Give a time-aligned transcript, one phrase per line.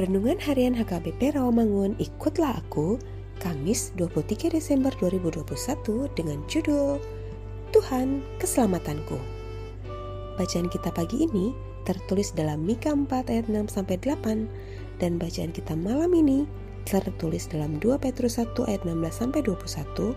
[0.00, 2.96] Renungan Harian HKBP Rawamangun Ikutlah Aku
[3.36, 5.44] Kamis 23 Desember 2021
[6.16, 6.96] dengan judul
[7.68, 9.20] Tuhan Keselamatanku.
[10.40, 11.52] Bacaan kita pagi ini
[11.84, 14.48] tertulis dalam Mika 4 ayat 6 sampai 8
[15.04, 16.48] dan bacaan kita malam ini
[16.88, 20.16] tertulis dalam 2 Petrus 1 ayat 16 sampai 21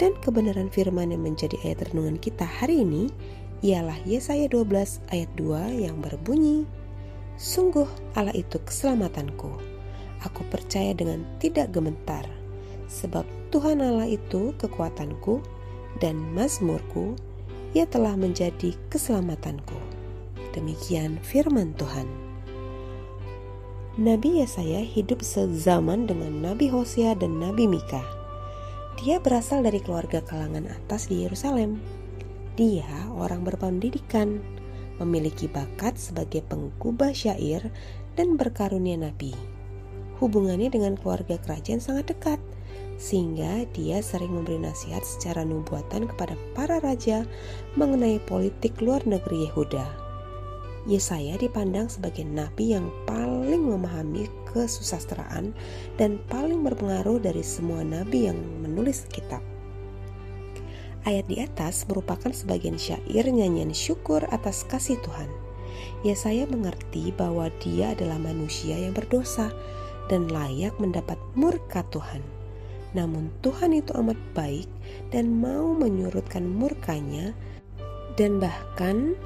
[0.00, 3.12] dan kebenaran firman yang menjadi ayat renungan kita hari ini
[3.60, 6.64] ialah Yesaya 12 ayat 2 yang berbunyi
[7.42, 9.50] Sungguh Allah itu keselamatanku.
[10.22, 12.22] Aku percaya dengan tidak gemetar,
[12.86, 15.42] sebab Tuhan Allah itu kekuatanku
[15.98, 17.18] dan mazmurku,
[17.74, 19.74] ia telah menjadi keselamatanku.
[20.54, 22.06] Demikian firman Tuhan.
[23.98, 28.06] Nabi Yesaya hidup sezaman dengan Nabi Hosea dan Nabi Mika.
[29.02, 31.82] Dia berasal dari keluarga kalangan atas di Yerusalem.
[32.54, 32.86] Dia
[33.18, 34.38] orang berpendidikan,
[35.00, 37.70] memiliki bakat sebagai pengubah syair
[38.18, 39.32] dan berkarunia nabi.
[40.20, 42.40] Hubungannya dengan keluarga kerajaan sangat dekat,
[43.00, 47.26] sehingga dia sering memberi nasihat secara nubuatan kepada para raja
[47.74, 49.86] mengenai politik luar negeri Yehuda.
[50.82, 55.54] Yesaya dipandang sebagai nabi yang paling memahami kesusastraan
[55.94, 59.51] dan paling berpengaruh dari semua nabi yang menulis kitab.
[61.02, 65.26] Ayat di atas merupakan sebagian syair nyanyian syukur atas kasih Tuhan.
[66.06, 69.50] Yesaya mengerti bahwa dia adalah manusia yang berdosa
[70.06, 72.22] dan layak mendapat murka Tuhan.
[72.94, 74.70] Namun Tuhan itu amat baik
[75.10, 77.34] dan mau menyurutkan murkanya
[78.14, 79.18] dan bahkan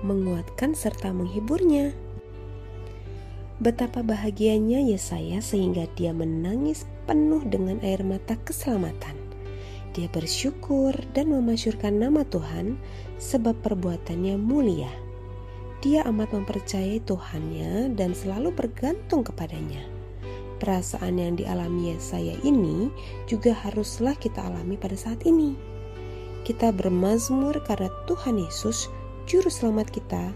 [0.00, 1.92] menguatkan serta menghiburnya.
[3.60, 9.23] Betapa bahagianya Yesaya sehingga dia menangis penuh dengan air mata keselamatan.
[9.94, 12.74] Dia bersyukur dan memasyurkan nama Tuhan
[13.22, 14.90] sebab perbuatannya mulia.
[15.86, 19.86] Dia amat mempercayai Tuhannya dan selalu bergantung kepadanya.
[20.58, 22.90] Perasaan yang dialami Yesaya ini
[23.30, 25.54] juga haruslah kita alami pada saat ini.
[26.42, 28.90] Kita bermazmur karena Tuhan Yesus,
[29.30, 30.34] Juru Selamat kita,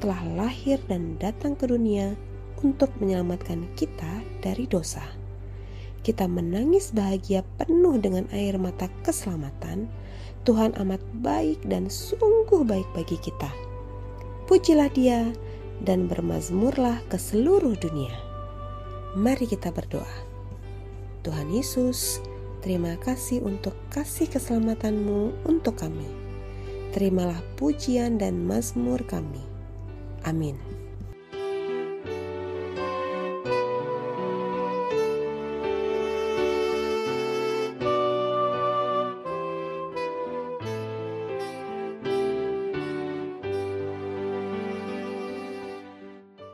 [0.00, 2.16] telah lahir dan datang ke dunia
[2.64, 5.27] untuk menyelamatkan kita dari dosa
[6.06, 9.90] kita menangis bahagia penuh dengan air mata keselamatan,
[10.48, 13.50] Tuhan amat baik dan sungguh baik bagi kita.
[14.48, 15.28] Pujilah Dia
[15.84, 18.14] dan bermazmurlah ke seluruh dunia.
[19.12, 20.08] Mari kita berdoa.
[21.26, 22.24] Tuhan Yesus,
[22.64, 26.08] terima kasih untuk kasih keselamatanmu untuk kami.
[26.96, 29.44] Terimalah pujian dan mazmur kami.
[30.24, 30.56] Amin.